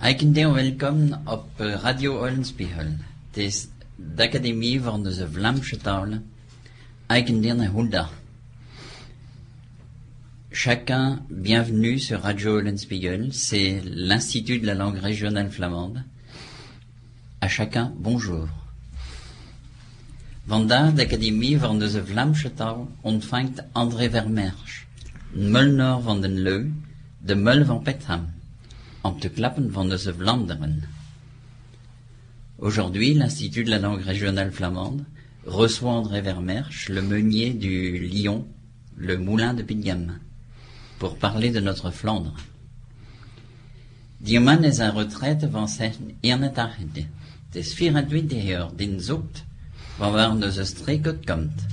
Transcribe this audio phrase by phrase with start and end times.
[0.00, 2.94] Eikende og velkommen op eh, Radio Ollensbyhøl.
[3.34, 3.56] Det er
[4.16, 6.22] d'Akademie van de Vlaamse talen.
[7.10, 8.06] Eikende Hulda.
[10.54, 13.28] Chacun, bienvenue sur Radio Ollensbyhøl.
[13.32, 16.02] C'est l'Institut de la langue régionale flamande.
[17.42, 18.48] À chacun, bonjour.
[20.46, 24.86] Vandaag de Academie van de Vlaamse taal ontvangt André Vermersch,
[25.34, 26.72] Mulnor van den Leu,
[27.20, 28.39] de Mul van Petham,
[29.00, 30.82] om te klappen van de Vlaanderen.
[32.56, 35.04] Aujourd'hui, l'Institut de la langue régionale flamande
[35.46, 38.46] reçoit André Vermersch, le meunier du Lyon,
[38.96, 40.18] le moulin de Pidgam,
[40.98, 42.36] pour parler de notre Flandre.
[44.18, 46.76] Die man is aan retraite van zijn ene dag.
[46.76, 49.44] Het is 24 jaar, din zoekt
[49.96, 51.66] van waar onze streek het komt.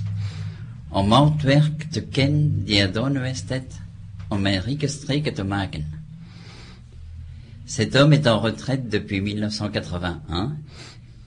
[0.88, 3.80] Om het werk te kennen die er geweest heeft,
[4.28, 5.97] om een rieke streken te maken.
[7.68, 10.56] Cet homme est en retraite depuis 1981.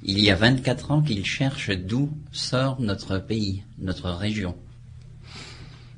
[0.01, 4.57] Il y a 24 ans qu'il cherche d'où sort notre pays, notre région.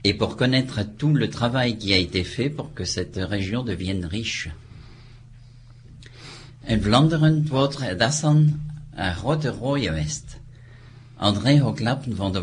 [0.03, 4.03] Et pour connaître tout le travail qui a été fait pour que cette région devienne
[4.05, 4.50] riche.
[9.94, 10.41] West.
[11.19, 12.41] André van de.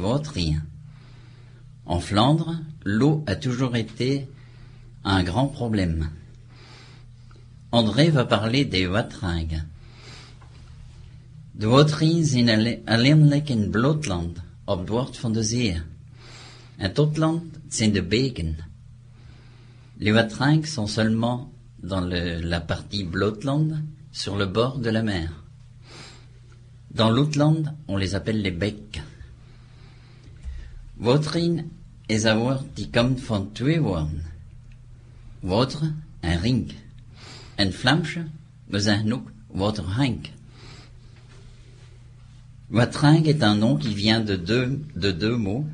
[1.84, 4.26] En Flandre, l'eau a toujours été
[5.04, 6.08] un grand problème.
[7.72, 9.68] André va parler des wateringen.
[11.52, 15.82] De wateringen zijn alleenlijk in blootland, op het van de zee.
[16.76, 18.56] En tot land zijn de beken.
[19.96, 23.72] Les wateringen sont seulement dans la partie blootland,
[24.10, 25.30] sur le bord de la mer.
[26.88, 29.02] Dans l'Outland, on les appelle les becs.
[30.96, 31.70] Watering
[32.06, 34.24] is een woord die komt van twee woorden.
[35.41, 36.72] Water en ring.
[37.61, 38.27] En Vlaamse,
[38.64, 40.27] we zeggen ook waterhank.
[42.66, 45.66] Watrang est un nom qui vient de deux, de deux mots,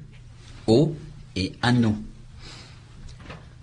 [0.66, 0.96] eau
[1.36, 1.94] et anneau.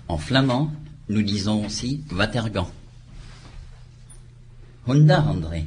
[0.08, 0.72] En flamand,
[1.10, 2.68] nous disons aussi watergan.
[4.86, 5.66] Honda André.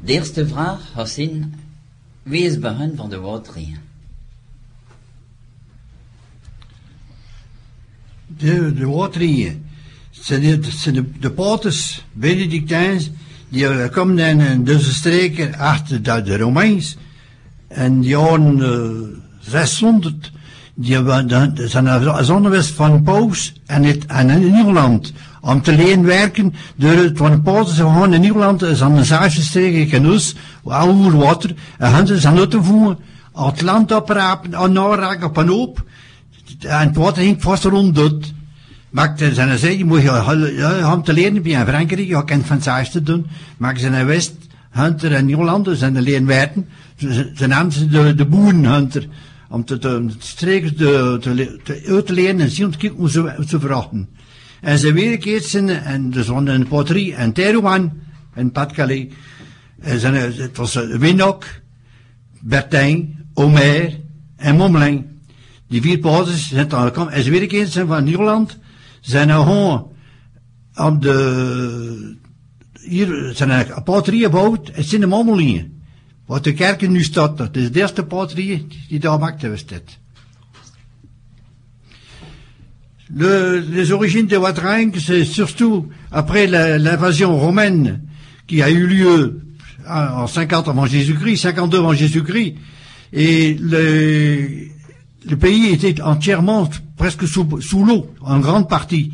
[0.00, 1.54] De eerste vraag was in,
[2.22, 3.78] wie is begin van de watering?
[8.26, 9.65] De, de wateringen.
[10.20, 13.10] Zijn de, zijn de, paters, Benedictijns,
[13.48, 16.96] die komen in deze streken achter de, de Romeins.
[17.68, 20.32] En die jaren uh, 600,
[20.74, 20.98] die
[21.54, 25.12] zijn zonnewest van Paus en, het, en in Nederland.
[25.40, 29.04] Om te leren werken, door het van Paus, ze gaan in Nederland, is aan de
[29.04, 32.98] Zaagstreken, Genus, over water, en ze zijn uit te voeren,
[33.32, 35.84] het land oprapen, aan naraken op een hoop.
[36.60, 37.94] En het water ging vast rond
[38.90, 42.46] ik zijn zei, je moet je, ja, om te leren bij in Frankrijk, je kent
[42.46, 43.26] van zaaks te doen.
[43.56, 44.34] Maar zijn in West,
[44.70, 46.68] Hunter en Nederland, zijn de leren.
[46.96, 49.08] Ze ze namen ze de, de boerenhunter.
[49.48, 53.44] Om te, te, streken te, te, te, uit te leren en zien te hoe ze,
[53.48, 54.08] ze verachten.
[54.60, 57.92] En ze weer zijn, en dus van een poterie en Terouan,
[58.34, 59.06] en Pas-de-Calais.
[59.80, 61.44] En zijn, het was eh, Winnock,
[62.40, 64.00] Bertijn, Omer
[64.36, 65.20] en Mommelin.
[65.68, 67.12] Die vier basis zijn dan gekomen.
[67.12, 68.58] En ze weer zijn van Nederland.
[69.10, 69.92] Gewoon
[70.76, 72.16] op de.
[76.26, 79.18] Wat de patrie die daar
[79.66, 79.98] dit.
[83.14, 88.00] Le, les origines de Watring, c'est surtout après l'invasion romaine
[88.46, 89.42] qui a eu lieu
[89.88, 92.56] en en 50 avant Jésus-Christ, 52 avant Jésus-Christ,
[93.12, 94.68] et le,
[95.28, 97.44] le pays était entièrement presque sous,
[97.84, 99.12] l'eau, en grande partie.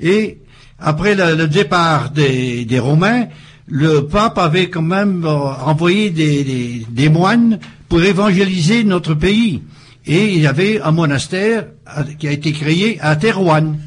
[0.00, 0.38] Et
[0.78, 3.26] après le, départ des, Romains,
[3.66, 9.62] le pape avait quand même euh, envoyé des, moines pour évangéliser notre pays.
[10.06, 13.78] Et il y avait un monastère à- qui a été créé à Terouanne.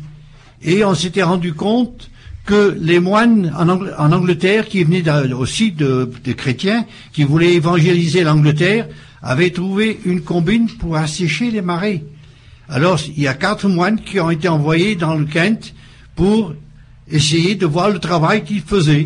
[0.64, 2.10] Et on s'était rendu compte
[2.46, 5.04] que les moines en, Angl- en Angleterre, qui venaient
[5.34, 8.88] aussi de, de chrétiens, qui voulaient évangéliser l'Angleterre,
[9.28, 12.02] avaient trouvé une combine pour assécher les marais.
[12.70, 15.74] Alors, il y a quatre moines qui ont été envoyés dans le Kent
[16.16, 16.54] pour
[17.12, 19.06] essayer de voir le travail qu'ils faisaient.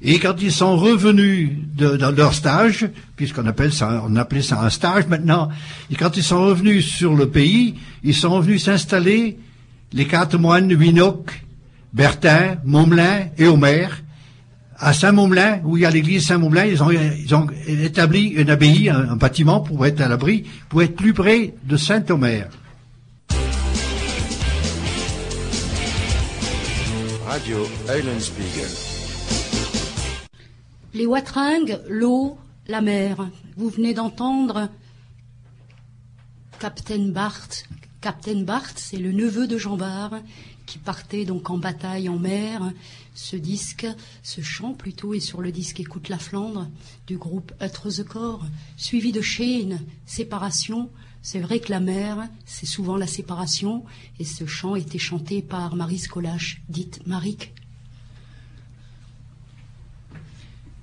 [0.00, 4.62] Et quand ils sont revenus de, dans leur stage, puisqu'on appelle ça, on appelait ça
[4.62, 5.50] un stage maintenant,
[5.90, 9.38] et quand ils sont revenus sur le pays, ils sont venus s'installer,
[9.92, 11.44] les quatre moines, Winoc,
[11.92, 13.90] Bertin, Momelin et Omer,
[14.80, 18.88] à Saint-Momelin, où il y a l'église Saint-Momelin, ils ont, ils ont établi une abbaye,
[18.88, 22.48] un, un bâtiment pour être à l'abri, pour être plus près de Saint-Omer.
[27.26, 27.58] Radio
[27.88, 28.68] Eulenspiegel.
[30.94, 33.28] Les Watringues, l'eau, la mer.
[33.56, 34.68] Vous venez d'entendre
[36.58, 37.48] Captain Bart.
[38.00, 40.12] Captain Bart, c'est le neveu de Jean Bart
[40.68, 42.60] qui partait donc en bataille en mer.
[43.20, 43.84] Ce disque,
[44.22, 46.68] ce chant plutôt, est sur le disque Écoute la Flandre
[47.08, 50.88] du groupe Utre the Corps, suivi de Shane, Séparation.
[51.20, 53.84] C'est vrai que la mer, c'est souvent la séparation,
[54.20, 57.52] et ce chant était chanté par Marie Scolache, dite Marique.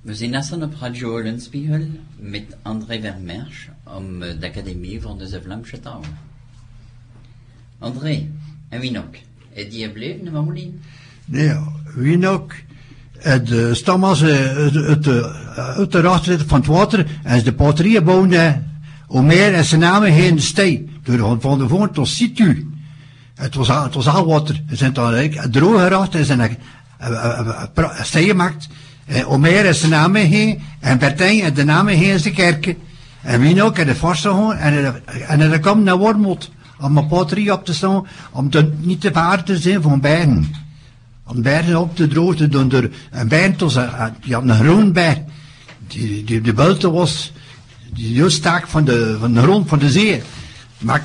[0.04, 1.88] We zijn op Radio Eulenspiegel
[2.20, 6.04] met André Vermersch om de Academie van de Vlaamse taal.
[7.80, 8.30] André,
[8.70, 9.16] en wie nog?
[9.54, 10.82] Is die gebleven, Marmoelien?
[11.26, 12.54] Nee, wie ook.
[13.18, 14.30] Het uh, stammas uh,
[14.74, 15.26] het, uh,
[15.56, 18.72] uit de raad van het water en de batterieën bouwden
[19.08, 20.86] om meer en zijn namen heen stij.
[21.04, 22.70] Door van de voort tot situ.
[23.36, 24.62] Het was, het was al water.
[24.66, 26.58] Het zijn dan een droge raad en zijn
[28.02, 28.68] stij gemaakt.
[29.06, 32.78] En om meer en zijn namen heen en Bertijn en de namen heen de kerken.
[33.22, 37.54] En wie ook en de gewoon en en er kwam naar Wormoed om een batterie
[37.54, 40.65] op te staan om te, niet te vaart te zijn van bijen
[41.26, 43.80] om bergen op te drogen door er een bijen tot
[45.88, 46.54] die die,
[46.92, 47.32] was
[47.94, 48.24] die
[48.68, 50.22] van de, van de grond van de zee.
[50.82, 51.02] En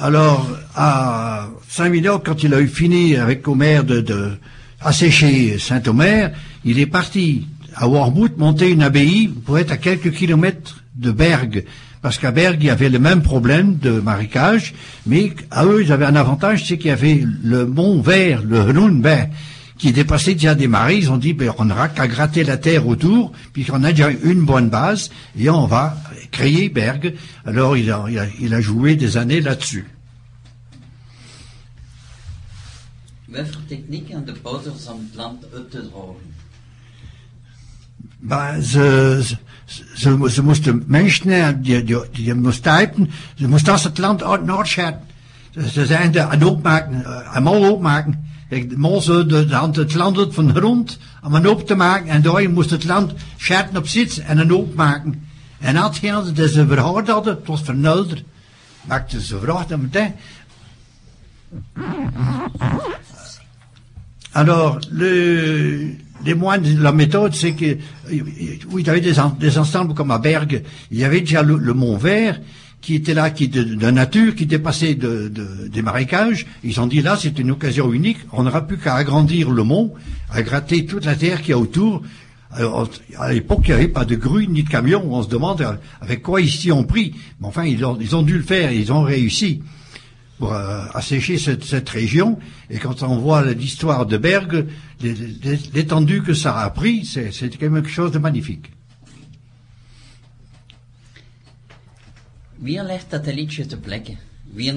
[0.00, 4.38] alors à Saint-Médard quand il a eu fini avec Omer de,
[4.80, 6.30] assécher Saint-Omer
[6.64, 11.64] il est parti à Wormwood monter une abbaye pour être à quelques kilomètres de Bergue
[12.02, 14.74] parce qu'à Bergue, il y avait le même problème de marécage,
[15.06, 18.60] mais à eux, ils avaient un avantage, c'est qu'il y avait le mont vert, le
[18.60, 19.30] Hrunberg,
[19.76, 20.98] qui dépassait déjà des marées.
[20.98, 24.44] Ils ont dit, ben, on n'aura qu'à gratter la terre autour, puisqu'on a déjà une
[24.44, 25.96] bonne base, et on va
[26.30, 27.14] créer Bergue.
[27.44, 29.86] Alors, il a, il a, il a joué des années là-dessus.
[33.30, 36.34] Welke techniek aan de bouters om het land uit te drogen?
[38.18, 39.22] Ben, ze,
[39.94, 44.94] ze, moesten mensen, die, die, die moesten typen, ze moesten als het land uit Noordschat.
[45.72, 47.04] Ze zijn de een opmaken,
[47.36, 48.28] een mol opmaken.
[48.48, 49.36] De de,
[49.72, 52.08] het land uit van de grond, om een op te maken.
[52.08, 55.28] En daar moest het land schatten op zitten en een opmaken.
[55.58, 58.22] En hetgeen dat ze verhoord hadden, het was vernulder.
[58.82, 60.14] Maakten ze vragen meteen.
[64.32, 67.76] Alors, le, les moines, la méthode, c'est que,
[68.10, 71.96] oui, il avait des, des, ensembles comme à Bergue, il y avait déjà le, Mont
[71.96, 72.40] Vert,
[72.80, 76.46] qui était là, qui de, de nature, qui dépassait de, de, des marécages.
[76.64, 78.18] Ils ont dit là, c'est une occasion unique.
[78.32, 79.92] On n'aura plus qu'à agrandir le mont,
[80.30, 82.02] à gratter toute la terre qui y a autour.
[82.52, 82.88] Alors,
[83.18, 85.04] à l'époque, il n'y avait pas de grue ni de camion.
[85.10, 87.14] On se demande avec quoi ici on pris.
[87.40, 88.72] Mais enfin, ils ont, ils ont dû le faire.
[88.72, 89.62] Ils ont réussi
[90.40, 92.38] pour euh, assécher cette, cette, région.
[92.70, 94.66] Et quand on voit l'histoire de Bergue,
[95.74, 98.72] l'étendue que ça a pris, c'est quelque chose de magnifique.
[102.62, 104.18] Wie legt dat liedje te plekken?
[104.52, 104.72] Wie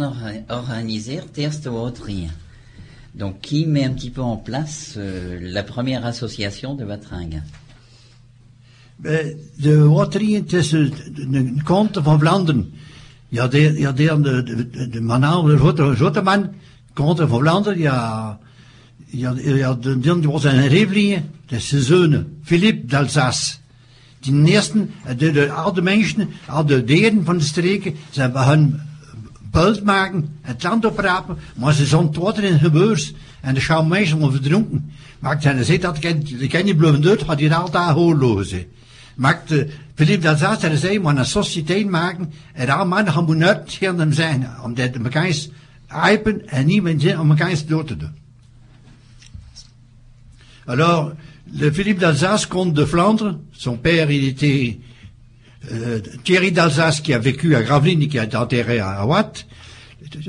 [0.47, 2.31] organiseert het eerste Wautrien?
[3.11, 7.41] Donc, qui met un petit peu en place euh, la première association de Watringue
[8.95, 12.73] ben, De het is een conte van Vlaanderen.
[13.33, 16.49] Ja, de, ja, de, de, de, de man, de grote, grote man,
[16.93, 18.37] conte van Vlaanderen, ja,
[19.05, 23.55] ja, ja, de, die was een reveling, de seizoen, Philippe d'Alsace.
[24.19, 28.79] Die eerste, de, de oude mensen, oude delen van de streken, ze hebben hun
[29.51, 33.87] bult maken, het land oprapen, maar ze zijn tot in het beurs en de gaan
[33.87, 34.91] mensen om verdronken.
[35.19, 38.65] Maakt hij zei dat de ken je blijven dood, had hij altijd hoorlozen.
[39.15, 44.13] Maakte Philippe d'Alsace en zei, maar een sociëteit maken, en alle mannen gaan moeten uitgaan
[44.13, 45.35] zijn, omdat elkaar
[45.87, 48.21] eipen en niet om elkaar door te doen.
[50.65, 51.13] Alors,
[51.51, 54.77] le Philippe d'Alsace, comte de Flandre, son père, il était
[55.71, 59.45] euh, Thierry d'Alsace qui a vécu à Gravelines et qui a été enterré à Watt.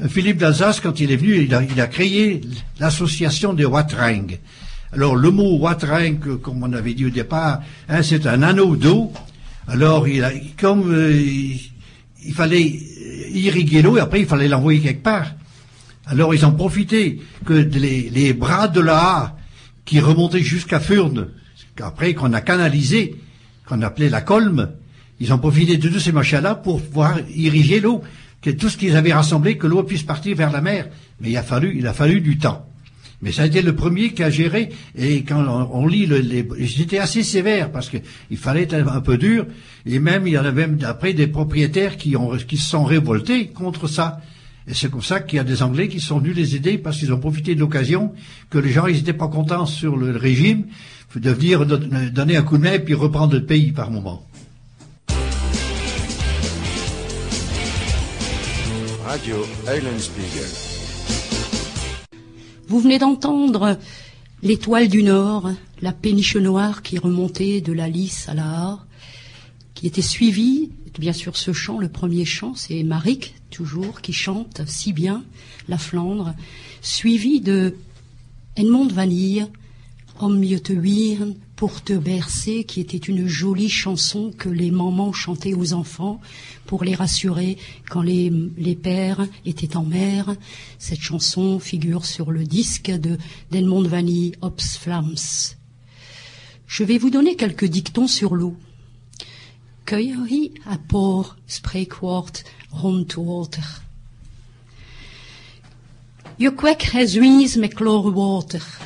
[0.09, 2.41] Philippe d'Alsace, quand il est venu, il a, il a créé
[2.79, 4.39] l'association des Wattring.
[4.95, 9.13] Alors, le mot Wattring, comme on avait dit au départ, hein, c'est un anneau d'eau.
[9.67, 10.25] Alors, il
[10.57, 11.13] comme euh,
[12.25, 12.79] il, fallait
[13.33, 15.33] irriguer l'eau, et après, il fallait l'envoyer quelque part.
[16.07, 19.37] Alors, ils ont profité que les, bras de la
[19.85, 21.27] qui remontait jusqu'à Furnes,
[21.83, 23.17] après qu'on a canalisé,
[23.67, 24.71] qu'on appelait la colme,
[25.19, 28.01] ils ont profité de tous ces machins-là pour pouvoir irriguer l'eau,
[28.41, 30.87] que tout ce qu'ils avaient rassemblé, que l'eau puisse partir vers la mer.
[31.21, 32.69] Mais il a fallu, il a fallu du temps.
[33.25, 36.47] Mais ça a été le premier qui a géré, et quand on, lit le, les,
[36.99, 37.97] assez sévère parce que
[38.31, 39.47] il fallait être un peu dur,
[39.87, 42.85] et même il y en a même après des propriétaires qui ont, qui se sont
[42.85, 44.21] révoltés contre ça.
[44.69, 46.99] Et c'est comme ça qu'il y a des Anglais qui sont venus les aider parce
[46.99, 48.13] qu'ils ont profité de l'occasion
[48.51, 50.65] que les gens ils n'étaient pas contents sur le régime
[51.17, 51.81] de venir don-
[52.13, 54.27] donner un coup de main puis reprendre le pays par moment.
[59.07, 59.37] Radio.
[62.67, 63.79] Vous venez d'entendre
[64.43, 65.51] l'étoile du Nord,
[65.83, 68.87] la péniche noire qui remontait de la Lys à la Hare,
[69.75, 74.63] qui était suivie, bien sûr ce chant, le premier chant, c'est Maric, toujours, qui chante
[74.67, 75.25] si bien
[75.69, 76.35] la Flandre,
[76.81, 77.77] suivi de
[78.57, 79.47] Edmond Vanille,
[80.21, 80.73] Om mieux te
[81.57, 86.21] pour te bercer, qui était une jolie chanson que les mamans chantaient aux enfants
[86.67, 87.59] pour les rassurer
[87.89, 90.35] quand les, les pères étaient en mer.
[90.79, 93.19] Cette chanson figure sur le disque de
[93.51, 95.55] d'Edmond Vanille, Ops Flams.
[96.67, 98.57] Je vais vous donner quelques dictons sur l'eau.
[99.87, 100.17] Hier
[100.67, 103.83] een paar spreekwoord rondwater?
[106.37, 108.81] Je kwek geen zwies met chlore water.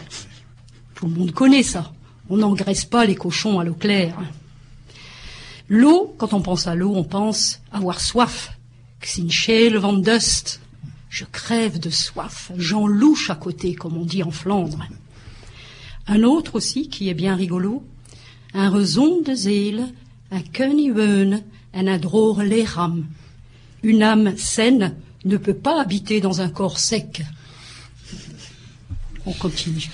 [0.93, 1.98] Tout le monde connaît ça.
[2.31, 4.19] On n'engraisse pas les cochons à l'eau claire.
[5.69, 8.53] L'eau, quand on pense à l'eau, on pense avoir soif.
[9.01, 10.61] Xinchel van dust.
[11.11, 12.53] Je crève de soif.
[12.57, 14.87] J'en louche à côté, comme on dit en Flandre.
[16.07, 17.83] Un autre aussi qui est bien rigolo.
[18.55, 19.89] Un raison de zèle,
[20.31, 21.43] un kunniweun,
[21.75, 23.07] en un droge lichaam.
[23.83, 27.23] Une âme saine ne peut pas habiter dans un corps sec.
[29.27, 29.91] On continue.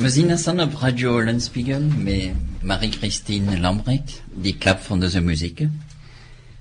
[0.00, 5.66] We zien het dan op Radio Eulenspiegel met Marie-Christine Lambrecht, die klap van deze muziek.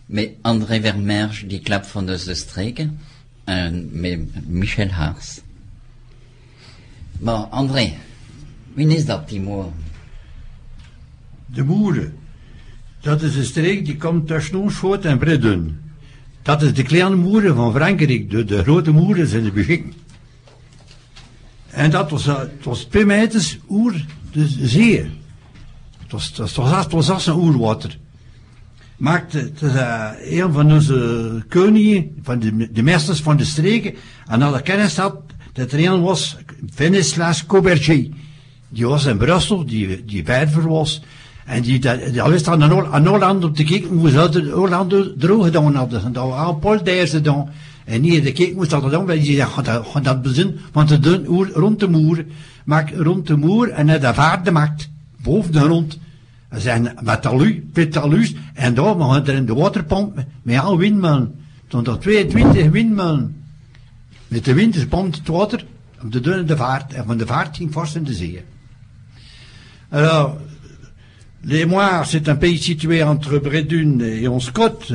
[0.05, 3.00] Met André Vermerge, die klap van deze streken.
[3.43, 5.41] En met Michel Haas.
[7.19, 7.93] Maar André,
[8.74, 9.72] wie is dat, die moor?
[11.46, 12.13] De Moeren.
[13.01, 15.79] Dat is een streek die komt tussen Oosvoort en Bredun.
[16.41, 18.29] Dat is de kleine moeren van Frankrijk.
[18.29, 19.93] De, de grote moeren zijn de beschikking.
[21.72, 22.88] En dat was, eh, het was
[23.70, 25.10] oer de zee.
[26.02, 27.98] Het was, het was, het was, was een oerwater.
[28.98, 33.96] Maakte, het eh, een van onze koningen, van de, de meesters van de streken,
[34.28, 35.16] en alle kennis had
[35.54, 36.38] dat er een was,
[36.74, 38.08] Venislas Coberger.
[38.70, 40.24] Die was in Brussel, die, die
[40.68, 41.02] was.
[41.46, 45.46] En die, die, wist aan, aan Holland op te kijken hoe ze de Holland droog
[45.46, 46.04] gedaan hadden.
[46.04, 47.50] En dat aan Paul ze dan.
[47.89, 49.19] En niet de kijken hoe ze dat gedaan hebben.
[49.19, 52.25] Die zei, gaat dat, bezin, want te doen rond de moer.
[52.65, 54.89] Maak rond de moer en de vaart maakt.
[55.22, 56.00] Boven de grond.
[56.50, 57.22] Er zijn met
[57.91, 58.34] talus.
[58.53, 61.36] En daar maar er in de waterpomp met al windmolen.
[61.67, 63.43] Tot er 22 windmolen.
[64.27, 65.65] Met de wind is het water
[66.03, 66.93] op de dunne de vaart.
[66.93, 68.43] En van de vaart ging vast in de zee.
[69.89, 70.34] Alors,
[71.41, 74.93] les Moires, c'est un pays situé entre Bredune et Onscott.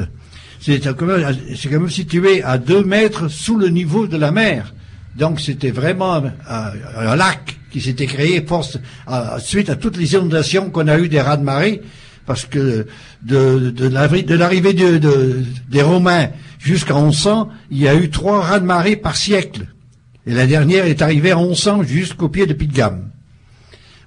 [0.65, 4.73] C'est quand, même- situé à deux mètres sous le niveau de la mer.
[5.15, 10.71] Donc c'était vraiment un, lac qui s'était créé force, à- suite à toutes les inondations
[10.71, 11.83] qu'on a eues des raz de marée,
[12.25, 12.87] parce que
[13.23, 16.29] de, de, l'arri- de l'arrivée de- de- des Romains
[16.59, 19.67] jusqu'à 1100, il y a eu trois raz de marée par siècle.
[20.27, 23.11] Et la dernière est arrivée en 1100 jusqu'au pied de Gamme.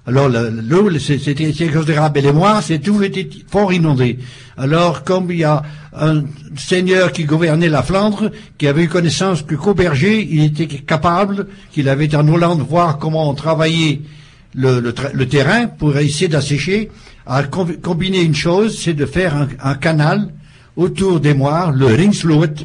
[0.08, 2.18] Alors le- l'eau, c'était considérable.
[2.18, 4.18] Et les mois, c'est tout était fort inondé.
[4.56, 5.62] Alors comme il y a
[5.94, 6.24] un
[6.56, 11.88] seigneur qui gouvernait la Flandre, qui avait eu connaissance que Cauberger, il était capable, qu'il
[11.90, 14.00] avait en Hollande voir comment on travaillait
[14.54, 16.90] le, le le terrain pour essayer d'assécher,
[17.26, 20.28] a com- combiné une chose, c'est de faire un, canal
[20.76, 22.64] autour des moires, le Ringsloot,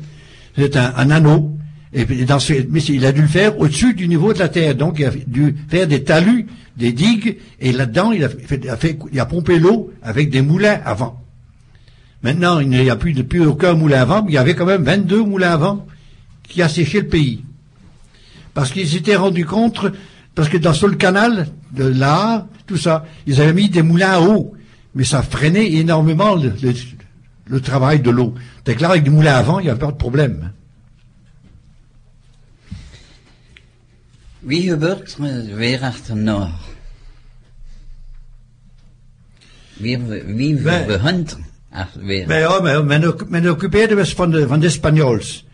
[0.57, 1.51] c'est un anneau,
[1.93, 2.05] et
[2.39, 4.75] ce, mais il a dû le faire au-dessus du niveau de la terre.
[4.75, 8.23] Donc il a dû faire des talus, des digues, et là-dedans il
[9.19, 11.19] a, pompé l'eau avec des moulins à vent.
[12.23, 14.65] Maintenant, il n'y a plus, depuis aucun moulin à vent, mais il y avait quand
[14.65, 15.85] même 22 moulins à vent
[16.47, 17.43] qui asséchaient le pays.
[18.53, 19.85] Parce qu'ils s'étaient rendus compte,
[20.33, 24.21] parce que dans le canal de là, tout ça, ils avaient mis des moulins à
[24.21, 24.53] eau,
[24.95, 28.33] mais ça freinait énormément le, travail de l'eau.
[28.65, 30.51] C'est clair, avec des moulins à vent, il n'y a pas de problème.
[34.43, 36.49] Wie gebeurt er weer achter Noor?
[39.73, 41.37] Wie, wie Wij- begint
[41.69, 42.39] er weer?
[42.39, 45.45] Ja, men, men, occu- men occupeerde was van de, van de Spanjools.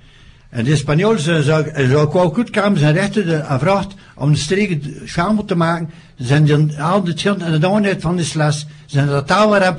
[0.49, 4.37] En de Spanjools eh, zou, eh, zou qua goed kwamen zijn rechten gevraagd om de
[4.37, 5.89] streken schamel te maken.
[6.17, 9.75] Ze zijn dan al de schild en de doornet van de slas, zijn dat taal.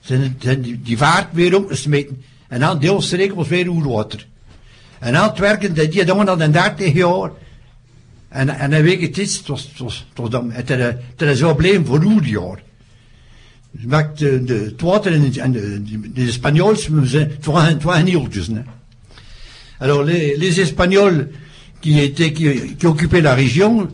[0.00, 2.22] Zijn, zijn die, die vaart weer opgesmeten.
[2.48, 4.26] En dan de hele streek was weer oerwater.
[4.98, 7.30] En aan het werken, dat die doen dat in 30 jaar.
[8.32, 12.62] En, en een week het is, het is, zo bleef voor oerjaar.
[13.70, 16.30] Dus maakt de, de, het water en, de, en de, de, de
[17.06, 18.48] zijn twee, hieltjes.
[19.78, 21.28] Alors les, les Espagnols
[21.80, 23.88] qui étaient qui, qui occupaient la région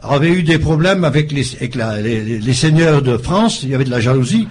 [0.00, 3.62] avaient eu des problèmes avec les avec la- les, les seigneurs de France.
[3.62, 4.46] Il y avait de la jalousie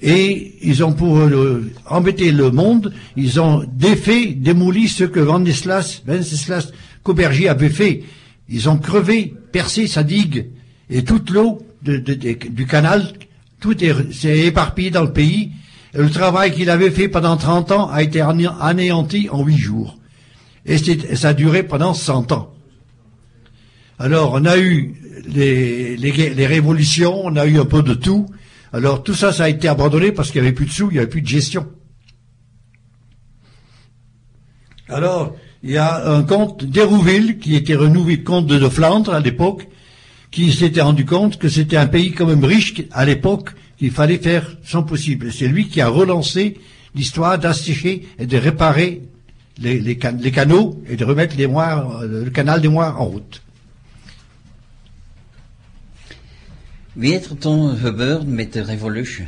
[0.00, 6.02] et ils ont pour euh, embêter le monde, ils ont défait, démoli ce que Wenceslas,
[6.06, 8.02] Wenceslas Caubergy avait fait.
[8.48, 10.46] Ils ont crevé, percé sa digue
[10.88, 13.12] et toute l'eau du canal,
[13.60, 15.52] tout est- s'est éparpillé dans le pays.
[15.94, 19.56] Et le travail qu'il avait fait pendant 30 ans a été ané- anéanti en 8
[19.56, 19.98] jours.
[20.64, 20.76] Et
[21.16, 22.52] ça a duré pendant 100 ans.
[23.98, 24.94] Alors, on a eu
[25.26, 28.26] les, les révolutions, on a eu un peu de tout.
[28.72, 30.94] Alors, tout ça, ça a été abandonné parce qu'il n'y avait plus de sous, il
[30.94, 31.66] n'y avait plus de gestion.
[34.88, 35.34] Alors,
[35.66, 39.66] il y a un comte d'Hérouville, qui était renouvelé comte de Flandre à l'époque,
[40.30, 44.18] qui s'était rendu compte que c'était un pays quand même riche à l'époque, qu'il fallait
[44.18, 45.32] faire son possible.
[45.32, 46.58] C'est lui qui a relancé
[46.94, 49.02] l'histoire d'assécher et de réparer
[49.58, 53.00] les, les can- les canaux et de remettre les moires, euh, le canal des Moires
[53.00, 53.42] en route.
[56.94, 59.26] Wie ton gebeurd met revolution?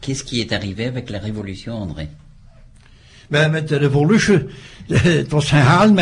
[0.00, 2.08] Qu'est-ce qui est arrivé avec la révolution, André?
[3.30, 4.46] Met de revolutie,
[5.20, 5.94] het was geen haal.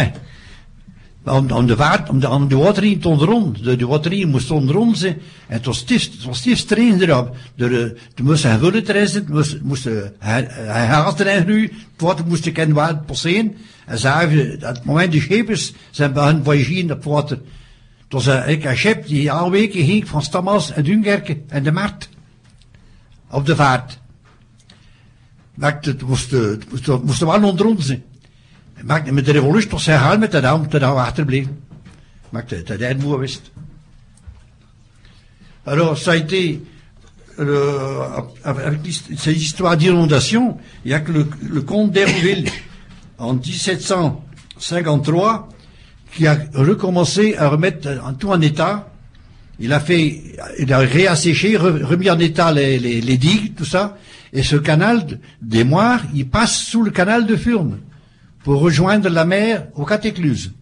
[1.24, 3.64] Om, om de water, om de, om de waterriem te onderrond.
[3.64, 5.14] De, de waterriem moest onderrond zijn.
[5.46, 7.36] En het was stief, het was streng erop.
[7.54, 11.62] De, de moest gaan vullen erin zitten, moest, hij haast erin nu.
[11.62, 13.56] Het water moest ik in water passeren.
[13.86, 17.36] En zagen, op het moment de schepers zijn begonnen voyageren op water.
[18.02, 21.72] Het was een, een schip die al weken ging van Stammas en Dunkerque en de
[21.72, 22.08] Markt.
[23.30, 23.98] Op de vaart.
[25.54, 28.02] maakte het moest, eh, het moest, het moest wel onderrond zijn.
[35.66, 36.62] Alors, ça a été,
[37.38, 38.00] euh,
[38.44, 42.48] avec l'hist- ces histoires d'inondation, il y a que le, le comte d'Hérouville,
[43.18, 45.48] en 1753,
[46.14, 48.90] qui a recommencé à remettre tout en état.
[49.60, 50.22] Il a fait,
[50.58, 53.96] il a réasséché, re- remis en état les, les, les digues, tout ça.
[54.32, 57.78] Et ce canal de- des Moires, il passe sous le canal de Furnes
[58.44, 60.52] pour rejoindre la mer au Catécluse.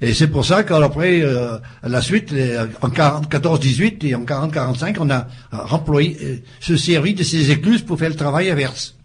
[0.00, 2.34] Et c'est pour ça qu'après, euh, à la suite,
[2.82, 7.98] en 14-18 et en 40-45, on a remployé, euh, se servi de ces écluses pour
[7.98, 8.96] faire le travail inverse.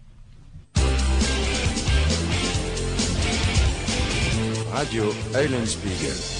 [4.72, 5.04] Radio.
[5.34, 6.37] Nous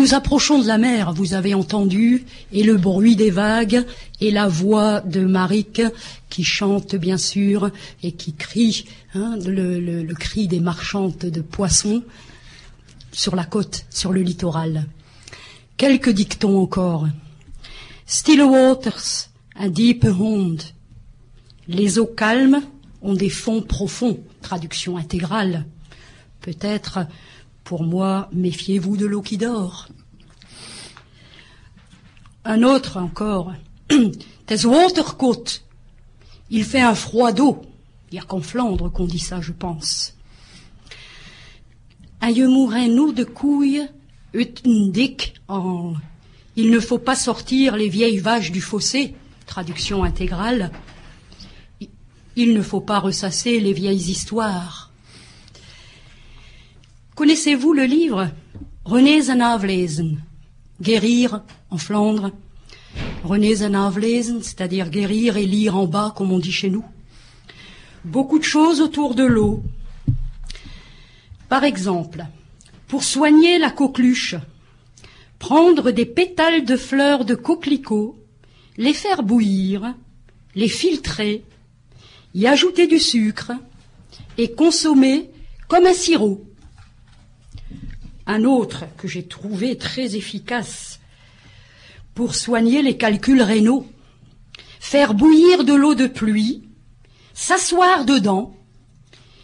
[0.00, 3.84] nous approchons de la mer, vous avez entendu, et le bruit des vagues,
[4.22, 5.82] et la voix de Marik
[6.30, 7.70] qui chante bien sûr,
[8.02, 12.02] et qui crie, hein, le cri des marchandes de poissons
[13.12, 14.86] sur la côte, sur le littoral.
[15.76, 17.06] Quelques dictons encore.
[18.06, 20.56] Still waters, a deep pond.
[21.68, 22.62] Les eaux calmes
[23.02, 24.18] ont des fonds profonds.
[24.40, 25.66] Traduction intégrale.
[26.40, 27.00] Peut-être,
[27.64, 29.88] pour moi, méfiez-vous de l'eau qui dort.
[32.44, 33.52] Un autre encore.
[34.46, 35.44] Tes watercoat.
[36.50, 37.62] Il fait un froid d'eau.
[38.10, 40.14] Il n'y a qu'en Flandre qu'on dit ça, je pense.
[42.22, 43.88] Nous de couilles,
[44.34, 45.94] ut dik en.
[46.56, 49.14] Il ne faut pas sortir les vieilles vaches du fossé.
[49.46, 50.72] Traduction intégrale.
[52.36, 54.89] Il ne faut pas ressasser les vieilles histoires.
[57.20, 58.30] Connaissez-vous le livre
[58.86, 60.22] René en aflezen
[60.80, 62.30] Guérir en Flandre?
[63.22, 66.82] René en aflezen, c'est-à-dire guérir et lire en bas, comme on dit chez nous.
[68.06, 69.62] Beaucoup de choses autour de l'eau.
[71.50, 72.24] Par exemple,
[72.88, 74.36] pour soigner la coqueluche,
[75.38, 78.18] prendre des pétales de fleurs de coquelicot,
[78.78, 79.94] les faire bouillir,
[80.54, 81.44] les filtrer,
[82.34, 83.52] y ajouter du sucre
[84.38, 85.28] et consommer
[85.68, 86.46] comme un sirop.
[88.30, 91.00] Un autre que j'ai trouvé très efficace
[92.14, 93.88] pour soigner les calculs rénaux,
[94.78, 96.62] faire bouillir de l'eau de pluie,
[97.34, 98.54] s'asseoir dedans,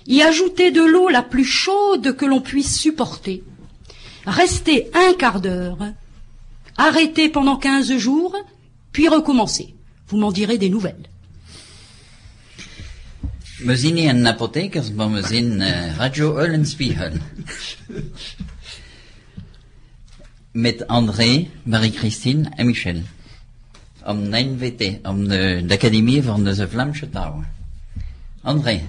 [0.07, 3.43] y ajouter de l'eau la plus chaude que l'on puisse supporter,
[4.25, 5.79] rester un quart d'heure,
[6.77, 8.37] arrêter pendant quinze jours,
[8.93, 9.75] puis recommencer.
[10.07, 11.09] Vous m'en direz des nouvelles.
[13.65, 15.63] We zien niet een apothekers, maar we zien
[15.97, 17.13] Radio Eulenspiegel.
[20.57, 23.03] Met André, Marie-Christine en Michel.
[24.05, 27.45] Om NVT, om de, Academie van de Vlaamse taal.
[28.43, 28.83] André,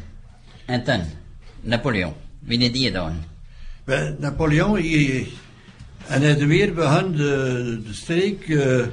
[0.86, 1.02] dan,
[1.62, 3.24] Napoleon, wie die dan?
[3.84, 5.28] Ben, Napoleon, hij,
[6.08, 8.48] en hij er weer begon de, de streek.
[8.48, 8.86] nu?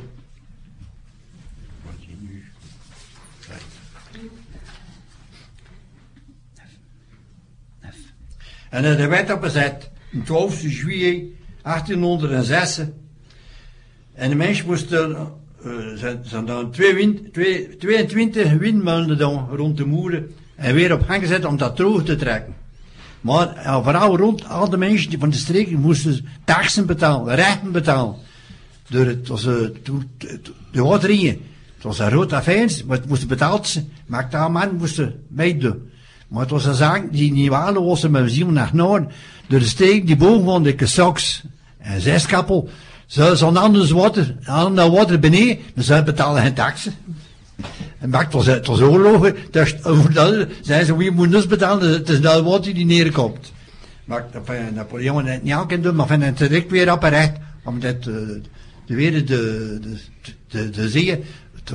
[8.71, 11.34] En er werd op gezet, op 12 juillet
[11.65, 12.81] 1806.
[14.15, 15.17] En de mensen moesten,
[15.67, 20.93] uh, zijn, zijn dan twee wind, twee, 22 windmolen dan rond de moeren en weer
[20.93, 22.55] op gang gezet om dat droog te trekken.
[23.21, 27.73] Maar ja, vooral rond al de mensen die van de streek moesten taxen betalen, rechten
[27.73, 28.15] betalen.
[28.89, 29.55] Door het, was, uh,
[30.73, 31.39] de.
[31.75, 33.89] Het was een rood affaire, maar het moest betaald zijn.
[34.07, 35.91] Maar daar man moesten meedoen.
[36.29, 39.11] Maar het was een zaak die niet waren, was met zien naar noorden.
[39.47, 40.75] Door de steek die boven van de
[41.85, 42.69] en zeskappel.
[43.07, 46.95] Ze zo'n anders water, ander water beneden, dan ze betalen geen taxen.
[47.99, 49.75] En maakt was het was oorlogen, dus
[50.61, 53.53] zijn ze wie moet dus betalen, het is dat water die neerkomt.
[54.05, 54.25] Maar
[54.75, 57.33] Napoleon het niet aan kan doen, maar van het direct weer recht,
[57.65, 58.15] omdat uh,
[58.87, 59.97] de weer de, de,
[60.49, 61.23] de, de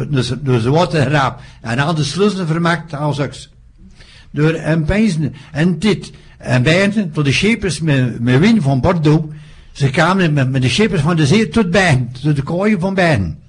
[0.09, 1.41] dus, dus water graap.
[1.61, 3.49] En al de sluizen vermaakt als.
[4.31, 6.11] Door een pijzen en dit.
[6.37, 9.33] En bijna tot de schepers met, met win van Bordeaux.
[9.71, 12.93] Ze kwamen met, met de schepers van de zee tot Bern, tot de kooien van
[12.93, 13.39] Bern.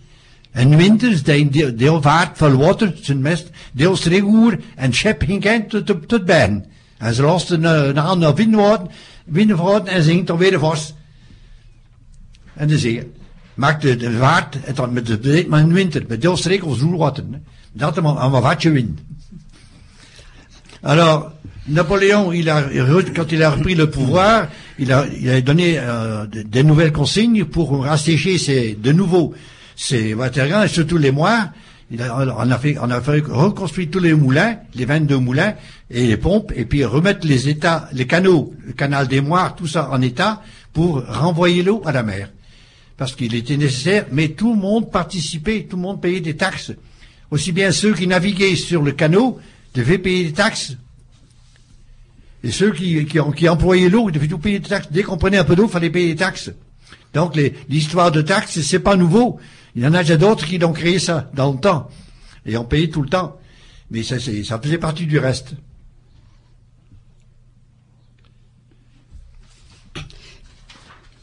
[0.51, 5.71] En winters, deel, deel vaart van water, zijn mest, deel streegoer en schep ging kent
[5.71, 6.65] tot, tot, tot Bern.
[6.99, 8.35] En ze losten uh, na naar
[9.25, 10.95] windvaart, en ze ging toch weer vast.
[12.55, 13.13] En de zee.
[13.55, 17.25] Maakte de vaart, het dan met de, maar in winter, met deel streek als roerwater.
[17.73, 19.01] Dat hem aan wat watje wind.
[20.83, 21.33] Alors,
[21.69, 22.33] Napoléon,
[23.15, 25.07] quand il a repris le pouvoir, il a,
[25.41, 29.35] donné euh, de, de, nouvelles consignes pour rassécher ses, de nouveau
[29.77, 31.51] ses vétérans, et surtout les mois.
[31.93, 35.55] Il a, on, a fait, on a fait reconstruire tous les moulins, les 22 moulins
[35.91, 39.67] et les pompes, et puis remettre les états, les canaux, le canal des Moires, tout
[39.67, 40.43] ça en état
[40.73, 42.31] pour renvoyer l'eau à la mer.
[42.97, 46.73] Parce qu'il était nécessaire, mais tout le monde participait, tout le monde payait des taxes.
[47.31, 49.41] Aussi bien ceux qui naviguaient sur le canot
[49.75, 50.77] devaient payer des taxes
[52.43, 54.89] et ceux qui, qui, qui employaient l'eau, ils devaient tout payer des taxes.
[54.91, 56.51] Dès qu'on prenait un peu d'eau, il fallait payer des taxes.
[57.13, 57.37] Donc
[57.69, 59.39] l'histoire de taxes, c'est pas nouveau.
[59.75, 61.89] Il y en a déjà d'autres qui l'ont créé ça dans le temps.
[62.47, 63.39] Et ont payé tout le temps.
[63.91, 65.55] Mais ça, ça faisait partie du reste.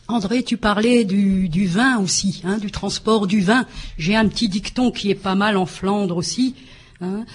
[0.10, 3.66] André, tu parlais du, du vin aussi, hein, du transport du vin.
[3.98, 6.56] J'ai un petit dicton qui est pas mal en Flandre aussi.
[7.02, 7.26] Hein.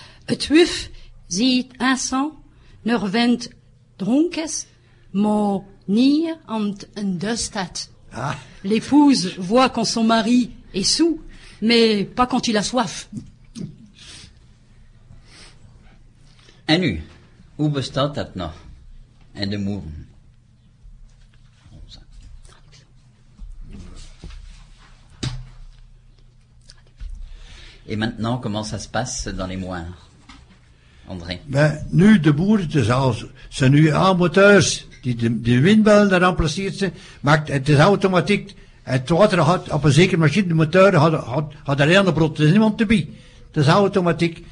[4.02, 4.66] Dronkes,
[5.88, 6.34] nier
[8.12, 8.36] Ah.
[8.64, 11.20] L'épouse voit quand son mari est sous,
[11.60, 13.08] mais pas quand il a soif.
[16.68, 17.02] En nu,
[17.56, 18.52] hoe bestaat dat nog?
[19.34, 20.02] En de moeren?
[27.86, 30.01] Et maintenant, comment ça se passe dans les moires,
[31.88, 33.14] Nu, de boeren, het is al,
[33.48, 39.08] zijn nu aanmoteurs die de, de windbellen daar remplaceerd zijn, maakt, het is automatiek, het
[39.08, 42.50] water had op een zekere machine, de hadden had, had alleen een brood, er is
[42.50, 43.08] niemand te bij.
[43.52, 44.44] Het is automatiek.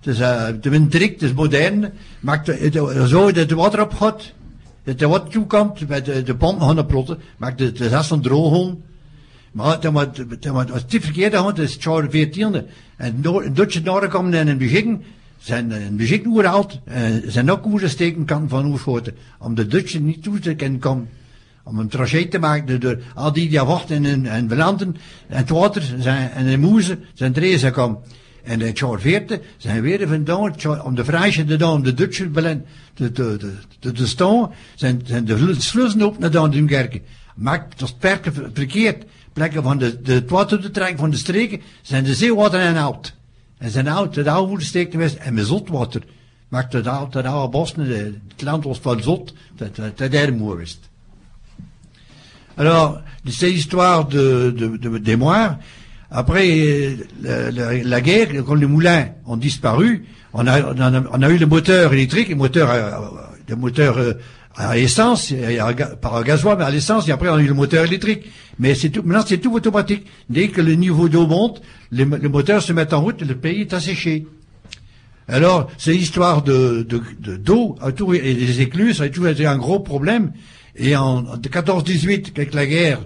[0.00, 2.74] Het is, uh, de windtrik, het is modern, maakt het,
[3.08, 4.32] zo dat het water op gaat,
[4.84, 8.10] dat er wat toekomt, met de, de pompen gaan plotten, maakt het, het is als
[8.10, 8.82] een drooghoorn.
[9.52, 12.70] Maar dan als het verkeerde hand is het jaar 14e.
[12.96, 15.04] En Duitse noorden komen in een begin,
[15.42, 19.14] zijn een begin oerhaald, uh, zijn ook oersteken kan van oerschoten.
[19.38, 21.08] Om de Duitsers niet toe te kunnen komen.
[21.64, 24.96] Om een trajet te maken door al die die wachten en, en belanden.
[25.28, 27.98] En het water zijn, en de moezen zijn eens gekomen.
[28.42, 32.30] En in het jaar 14 zijn weer vandaan, om de vrijheid te doen, de Duitsers
[32.32, 32.62] te,
[32.94, 37.02] te, te, te, te staan, zijn, zijn de sluizen op naar Dunkerque.
[37.34, 42.04] Maakt dat perken verkeerd plekken van de, de water te trekken van de streken, zijn
[42.04, 43.14] de zeewater en oud.
[43.62, 46.02] En zijn oud, het oude steek geweest, en met zotwater.
[46.48, 50.34] Maakt het oud, het oude bos, het land was van zot, dat, dat, dat er
[50.34, 50.78] moer is.
[52.56, 55.58] Alors, c'est l'histoire de, de, de, des moires.
[56.10, 61.22] Après la, la, la, guerre, quand les moulins ont disparu, on a, on a, on
[61.22, 62.68] a eu le moteur électrique, le moteur,
[63.48, 64.14] le moteur euh,
[64.56, 65.32] à essence,
[66.00, 68.24] par gasoil, mais à l'essence, et après on a eu le moteur électrique.
[68.58, 70.06] Mais c'est tout, maintenant c'est tout automatique.
[70.28, 73.62] Dès que le niveau d'eau monte, le, moteur se met en route et le pays
[73.62, 74.26] est asséché.
[75.28, 79.56] Alors, c'est l'histoire de, de, d'eau, de, et les écluses, ça a toujours été un
[79.56, 80.32] gros problème.
[80.76, 83.00] Et en, en 14-18, avec la guerre,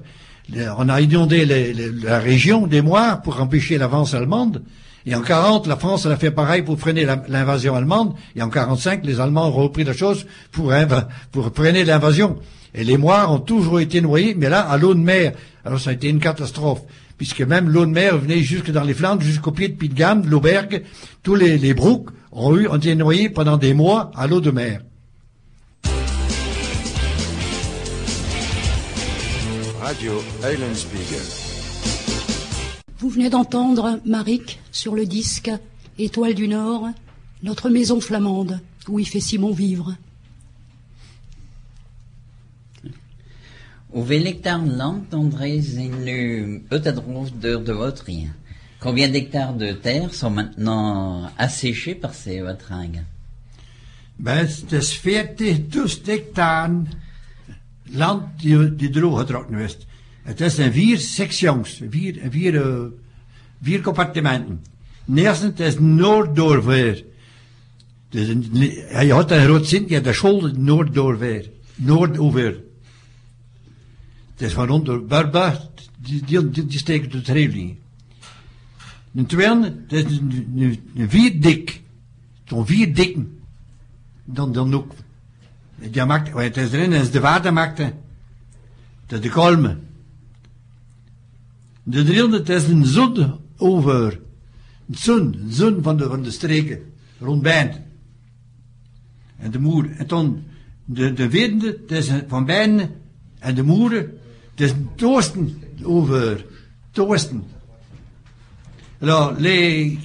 [0.79, 4.63] on a inondé la région des Moires pour empêcher l'avance allemande.
[5.09, 8.15] Et en 40, la France, elle a fait pareil pour freiner l'invasion allemande.
[8.35, 10.73] Et en 45, les Allemands ont repris la chose pour,
[11.55, 12.39] freiner l'invasion.
[12.75, 15.33] Et les Moires ont toujours été noyés, mais là, à l'eau de mer.
[15.65, 16.81] Alors ça a été une catastrophe,
[17.17, 20.29] puisque même l'eau de mer venait jusque dans les Flandres, jusqu'au pied de Pitgam, de
[20.29, 20.83] l'Aubergue.
[21.23, 24.81] Tous les, les Brooks ont, été noyés pendant des mois à l'eau de mer.
[29.81, 31.47] Radio Island Spiegel.
[32.99, 35.51] Vous venez d'entendre Maric sur le disque
[35.99, 36.89] Étoile du Nord,
[37.43, 39.95] notre maison flamande, où il fait si bon vivre.
[43.93, 48.31] Hoeveel hectare land, André, zijn nu roofdeur de Wautrie
[48.79, 53.05] Combien d'hectares de terre sont maintenant asséchés par ces wateringues
[54.19, 56.83] Ben, het is 40.000 hectare
[57.85, 59.77] land die, die drooggetrokken is.
[60.27, 62.87] Het is in vier sections, vier, vier, eh,
[63.63, 64.65] vier compartimenten.
[65.05, 67.05] De eerste is Noorddoorveer.
[68.09, 68.27] Dus
[69.07, 71.51] je had een groot zin, je hebt de school Noorddoorveer.
[71.75, 72.61] Noordover.
[74.33, 77.77] Het is van onder Barba, die, die, die, die steken tot Reeling.
[79.11, 81.83] De tweede, het is een, een, vier dik.
[82.45, 83.39] Zo'n vier dikken.
[84.25, 84.93] Dan, dan ook.
[85.77, 87.93] Die maakt, wat is erin, is de watermakte.
[89.07, 89.86] Dat is de kolmen.
[91.89, 92.69] De het is
[93.57, 94.21] over.
[94.89, 94.97] Een
[96.23, 96.93] de, streken.
[97.21, 97.81] Rond Bijnd.
[99.39, 99.91] En de moer.
[99.97, 100.43] En dan,
[100.85, 102.89] de, de van Bijnd.
[103.39, 104.19] En de moeren,
[104.51, 106.45] het is toosten over.
[109.01, 109.99] Alors, les,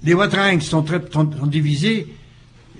[0.00, 0.14] les
[0.60, 2.06] sont, très, sont, divisés.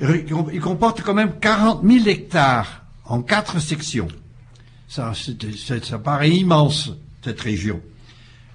[0.00, 4.08] Ils comportent quand même 40 000 hectares en quatre sections.
[4.88, 5.12] Ça,
[5.82, 6.92] ça paraît immense,
[7.22, 7.80] cette région.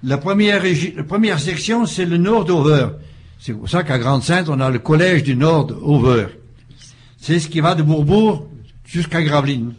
[0.03, 0.63] La première,
[0.95, 2.87] la première section, c'est le nord d'Over.
[3.39, 6.27] C'est pour ça qu'à Grande-Sainte, on a le collège du nord d'Over.
[7.17, 8.47] C'est ce qui va de Bourbourg
[8.83, 9.73] jusqu'à Gravelines.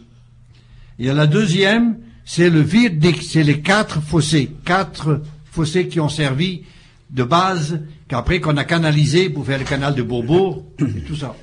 [0.97, 6.63] Et la deuxième, c'est le Virdic, c'est les quatre fossés, quatre fossés qui ont servi
[7.09, 11.35] de base, qu'après qu'on a canalisé pour faire le canal de Bourbourg, tout ça.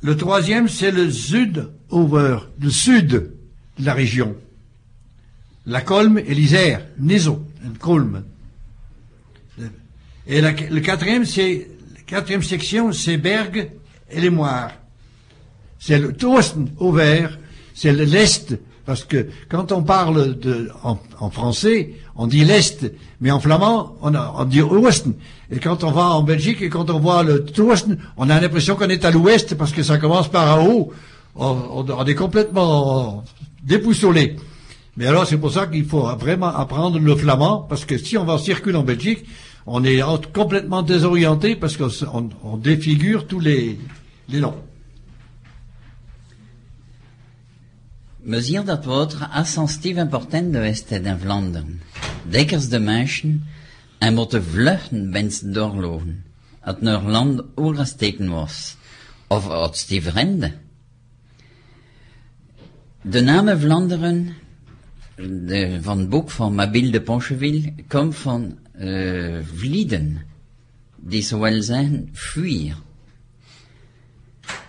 [0.00, 4.36] Le troisième, c'est le Sud-Over, le sud de la région.
[5.68, 7.44] La Colme et l'Isère, Nezo,
[7.78, 8.24] Colme.
[10.26, 11.68] Et la- le quatrième, c'est,
[12.06, 13.70] quatrième section, c'est Bergue
[14.10, 14.72] et les Moires.
[15.78, 17.28] C'est le Tosten over,
[17.74, 23.30] c'est le l'Est, parce que quand on parle de, en, français, on dit l'Est, mais
[23.30, 25.14] en flamand, on, dit Osten.
[25.50, 28.74] Et quand on va en Belgique et quand on voit le Tosten, on a l'impression
[28.74, 30.92] qu'on est à l'Ouest parce que ça commence par en haut.
[31.36, 33.22] On, est complètement
[33.62, 34.36] dépoussolé.
[34.98, 38.24] Mais alors, c'est pour ça qu'il faut vraiment apprendre le flamand, parce que si on
[38.24, 39.24] va circuler en Belgique,
[39.64, 43.78] on est en- complètement désorienté parce qu'on on, défigure tous les,
[44.28, 44.56] les noms.
[48.24, 51.80] Zien dat water assensief important is in Vlaanderen.
[52.28, 53.46] Dikwijls de mensen
[53.98, 56.24] en moeten vluchten wensen doorlopen.
[56.60, 58.76] Het naar land overgesteken was.
[59.28, 60.52] Of die vreemde.
[63.02, 64.36] De naam Vlaanderen
[65.18, 70.26] de, van boek van Mabille de Poncheville komt van uh, vlieden.
[72.12, 72.82] Fuir.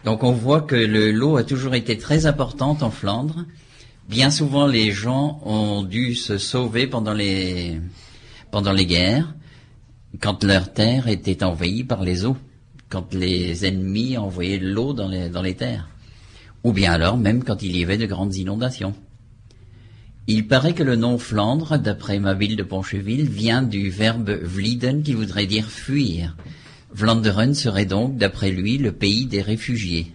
[0.03, 3.45] Donc on voit que le l'eau a toujours été très importante en Flandre.
[4.07, 7.79] Bien souvent les gens ont dû se sauver pendant les
[8.51, 9.35] pendant les guerres,
[10.19, 12.37] quand leur terre était envahie par les eaux,
[12.89, 15.89] quand les ennemis envoyaient de l'eau dans les dans les terres,
[16.63, 18.95] ou bien alors même quand il y avait de grandes inondations.
[20.31, 25.01] Il paraît que le nom Flandre, d'après ma ville de Poncheville, vient du verbe vlieden
[25.01, 26.37] qui voudrait dire fuir.
[26.93, 30.13] Vlaanderen serait donc, d'après lui, le pays des réfugiés.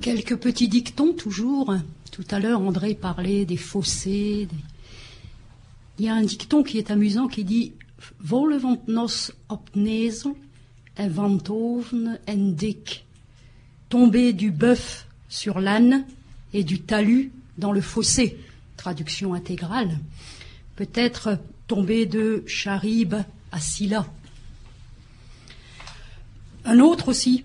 [0.00, 1.74] Quelques petits dictons toujours.
[2.10, 4.48] Tout à l'heure, André parlait des fossés.
[5.98, 7.74] Il y a un dicton qui est amusant qui dit
[8.18, 9.08] Volvant nos
[9.50, 9.60] en
[10.98, 13.04] en dik.
[13.90, 16.04] Tomber du bœuf sur l'âne
[16.54, 18.38] et du talus dans le fossé.
[18.76, 19.98] Traduction intégrale.
[20.76, 23.14] Peut-être tomber de Charib
[23.52, 24.06] à Silla.
[26.64, 27.44] Un autre aussi,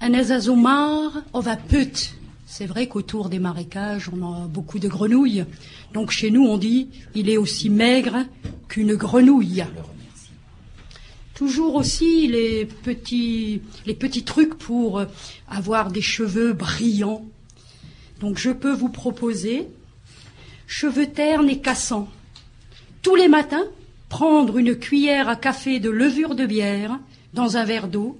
[0.00, 2.14] un azazomar of a put.
[2.44, 5.44] C'est vrai qu'autour des marécages, on a beaucoup de grenouilles.
[5.92, 8.26] Donc chez nous, on dit, il est aussi maigre
[8.68, 9.64] qu'une grenouille.
[11.34, 13.60] Toujours aussi les petits,
[14.24, 15.02] trucs pour
[15.48, 17.24] avoir des cheveux brillants.
[18.20, 19.66] Donc je peux vous proposer
[20.66, 22.08] cheveux ternes et cassants.
[23.02, 23.64] Tous les matins,
[24.08, 26.98] prendre une cuillère à café de levure de bière
[27.32, 28.16] dans un verre d'eau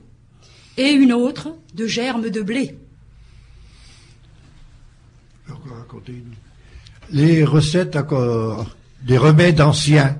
[0.76, 2.76] et une autre de germes de blé.
[7.10, 7.96] Les recettes
[9.02, 10.18] des remèdes anciens,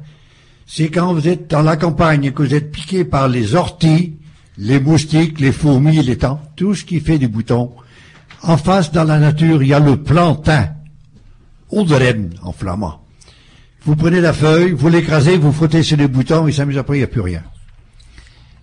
[0.67, 4.17] c'est quand vous êtes dans la campagne et que vous êtes piqué par les orties,
[4.57, 7.73] les moustiques, les fourmis, les temps, tout ce qui fait des boutons.
[8.43, 10.71] En face, dans la nature, il y a le plantain,
[11.71, 13.01] Ouderen en flamand.
[13.85, 16.97] Vous prenez la feuille, vous l'écrasez, vous frottez sur les boutons et ça met après,
[16.97, 17.43] il n'y a plus rien.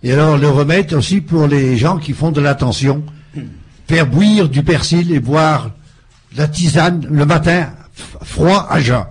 [0.02, 3.04] Et alors, le remède aussi pour les gens qui font de la tension,
[3.86, 5.70] faire bouillir du persil et boire
[6.36, 7.70] la tisane le matin,
[8.22, 9.04] froid à jeun.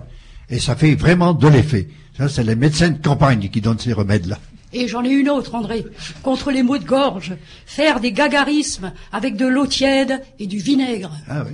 [0.50, 1.88] Et ça fait vraiment de l'effet.
[2.16, 4.38] Ça, c'est les médecins de campagne qui donnent ces remèdes-là.
[4.74, 5.84] Et j'en ai une autre, André,
[6.22, 7.34] contre les maux de gorge.
[7.66, 11.12] Faire des gagarismes avec de l'eau tiède et du vinaigre.
[11.28, 11.52] Ah oui.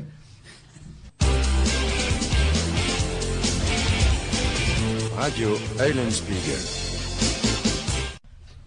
[5.16, 5.48] Radio.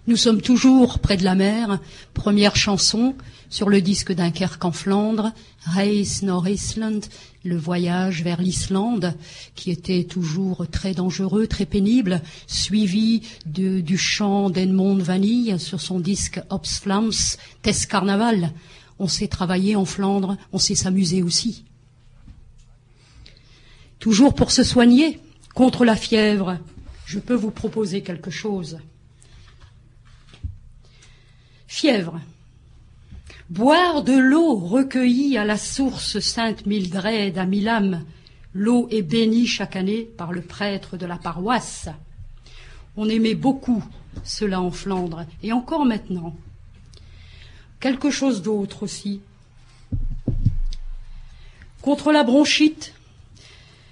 [0.07, 1.79] Nous sommes toujours près de la mer.
[2.13, 3.15] Première chanson
[3.49, 5.31] sur le disque Dunkerque en Flandre,
[5.65, 7.05] Reis nord Island,
[7.43, 9.15] le voyage vers l'Islande,
[9.55, 16.41] qui était toujours très dangereux, très pénible, suivi du chant d'Edmond Vanille sur son disque
[16.49, 17.11] Ops Flams,
[17.61, 18.51] Test Carnaval.
[18.97, 21.63] On sait travailler en Flandre, on sait s'amuser aussi.
[23.99, 25.19] Toujours pour se soigner
[25.53, 26.57] contre la fièvre,
[27.05, 28.79] je peux vous proposer quelque chose.
[31.67, 32.19] Fièvre.
[33.51, 38.05] Boire de l'eau recueillie à la source Sainte Mildred à Milam.
[38.53, 41.89] L'eau est bénie chaque année par le prêtre de la paroisse.
[42.95, 43.83] On aimait beaucoup
[44.23, 46.33] cela en Flandre, et encore maintenant.
[47.81, 49.19] Quelque chose d'autre aussi.
[51.81, 52.93] Contre la bronchite,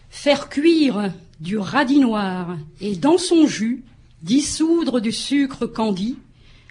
[0.09, 3.83] faire cuire du radis noir et dans son jus
[4.21, 6.17] dissoudre du sucre candi,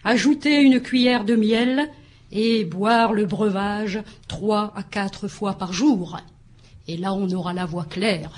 [0.05, 1.91] ajouter une cuillère de miel
[2.33, 6.19] et boire le breuvage trois à quatre fois par jour.
[6.87, 8.33] Et là, on aura la voix claire.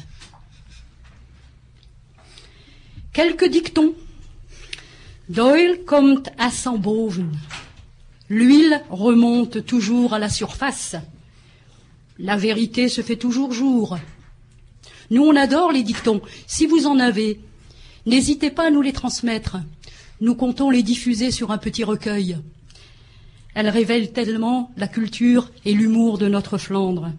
[3.13, 3.95] Quelques dictons.
[5.29, 7.31] D'oil kommt à son boven.
[8.29, 10.97] L'huile remonte toujours à la surface.
[12.19, 13.99] La vérité se fait toujours jour.
[15.11, 16.21] Nous, on adore les dictons.
[16.47, 17.41] Si vous en avez,
[18.07, 19.57] n'hésitez pas à nous les transmettre.
[20.21, 22.39] Nous comptons les diffuser sur un petit recueil.
[23.55, 27.13] Elles révèlent tellement la culture et l'humour de notre Flandre.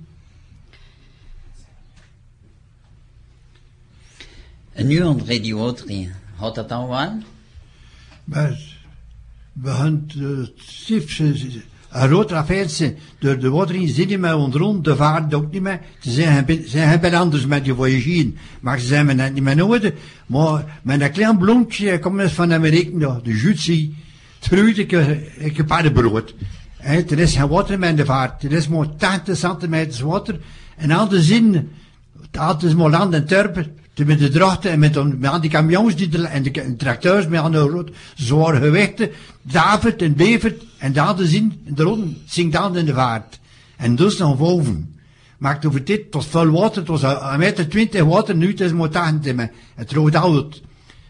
[4.74, 7.24] En nu, André Duautry, had dat al aan?
[8.24, 8.58] Maar
[9.54, 10.08] we gaan
[11.92, 15.62] een rood affaire, door de watering zit niet meer onder rond, de vaart ook niet
[15.62, 15.80] meer.
[16.00, 19.56] Ze zijn, ze bij anders met je voyageren, maar ze zijn me net niet meer
[19.56, 19.94] nodig.
[20.26, 23.96] Maar met een klein blondje, komt eens van Amerika, de jutsie,
[24.50, 24.92] terug ik,
[25.38, 26.34] ik een paardenbrood.
[26.78, 30.40] En er is geen water meer in de vaart, er is maar 80 centimeter water.
[30.78, 31.72] En al de zin,
[32.32, 33.76] het is maar land en turpen,
[34.06, 37.40] met de drachten en met, on- met die camions die de, en de tracteurs met
[37.40, 39.10] al de zware gewichten,
[39.42, 43.40] davert en bevert en daar de zin, de rond zingt aan in de vaart.
[43.78, 44.96] En dus naar boven.
[45.38, 48.48] Maakt over dit, het was veel water, het was een een meter twintig water, nu
[48.48, 50.62] het is maar 80 maar het roodt uit.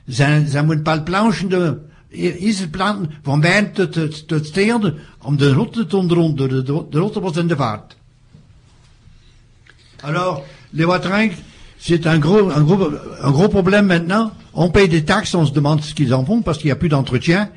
[0.10, 1.78] Ze, ze moeten pas planchen de,
[2.12, 3.44] is het planten van
[3.74, 7.38] tot, tot steden, om de rotte te de, de, de rotte was.
[10.04, 11.34] Alors, les waterings,
[11.78, 14.32] c'est un gros, un gros, un gros problème maintenant.
[14.54, 16.76] On paye des taxes, on se demande ce qu'ils en font parce qu'il n'y a
[16.76, 17.50] plus d'entretien.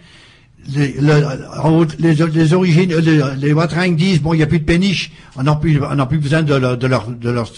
[0.74, 3.52] Les, le- les, origines, les, les
[3.96, 6.78] disent bon, il n'y a plus de péniche, on n'a plus, plus besoin de leur,
[6.78, 7.50] de leur, de leur,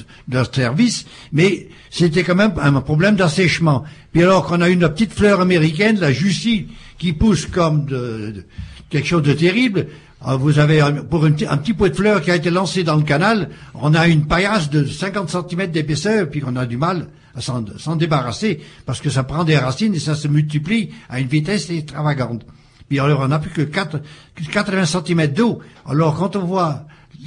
[0.52, 3.84] service, mais c'était quand même un problème d'assèchement.
[4.12, 6.66] Puis alors qu'on a une petite fleur américaine, la Jussie,
[6.98, 8.44] qui pousse comme de, de-
[8.90, 9.86] quelque chose de terrible,
[10.26, 12.96] euh, vous avez un, pour un, petit- pot de fleurs qui a été lancé dans
[12.96, 17.08] le canal, on a une paillasse de 50 cm d'épaisseur, puis on a du mal
[17.34, 21.28] à s'en débarrasser, parce que ça prend des racines et ça se multiplie à une
[21.28, 22.46] vitesse extravagante.
[22.88, 24.00] Puis alors on n'a plus que 4,
[24.34, 25.58] que 80 cm d'eau.
[25.86, 26.86] Alors quand on voit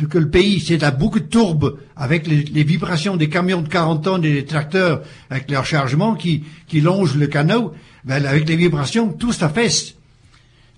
[0.10, 4.04] que le pays c'est à beaucoup de tourbes avec les, vibrations des camions de 40
[4.04, 7.74] tonnes et des tracteurs avec leur chargement qui, qui longent le canot,
[8.06, 9.96] ben, avec les vibrations, tout s'affaisse.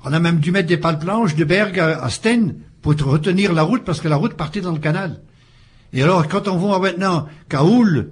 [0.04, 3.54] On a même dû mettre des pales planches de Berg à, à Sten pour retenir
[3.54, 5.22] la route parce que la route partait dans le canal.
[5.94, 8.10] Et alors, quand on voit maintenant qu'à Houle,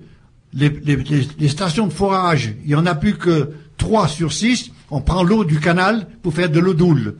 [0.53, 0.97] les, les-
[1.39, 5.23] les- stations de forage, il y en a plus que 3 sur 6, on prend
[5.23, 7.15] l'eau du canal pour faire de l'eau d'Houle.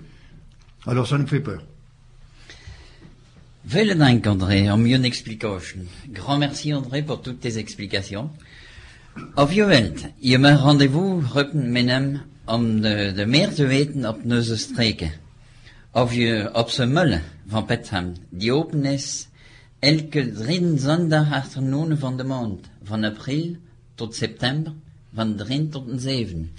[0.86, 1.62] Alors ça nous fait peur.
[3.66, 5.88] Vele dank, André, om je explication.
[6.14, 8.30] Grand merci, André, pour toutes tes explications.
[9.36, 14.06] Of je wilt, je mag rendez-vous rukken met hem om de, de meer te weten
[14.06, 15.12] op onze streken.
[15.92, 19.28] Of je op zijn mullen van Petham, die open is
[19.80, 23.56] elke drie zondag achternoon van de maand, van april
[23.96, 24.74] tot september,
[25.14, 26.52] van 3 tot 7.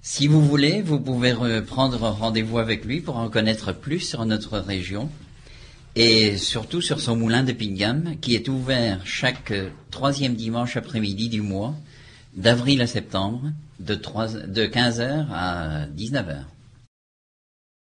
[0.00, 4.24] Si vous voulez, vous pouvez re- prendre rendez-vous avec lui pour en connaître plus sur
[4.24, 5.10] notre région
[6.02, 11.28] et surtout sur son moulin de Pingham qui est ouvert chaque euh, troisième dimanche après-midi
[11.28, 11.74] du mois,
[12.34, 16.44] d'avril à septembre, de, 3 de 15h à 19h.